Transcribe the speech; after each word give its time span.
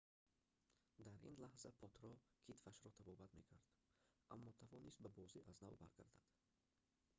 дар 1.05 1.15
ин 1.29 1.35
лаҳза 1.43 1.69
потро 1.81 2.11
китфашро 2.45 2.89
табобат 2.97 3.31
мекард 3.39 3.65
аммо 4.33 4.49
тавонист 4.61 4.97
ба 5.03 5.09
бозӣ 5.17 5.39
аз 5.49 5.55
нав 5.65 5.71
баргардад 5.81 6.23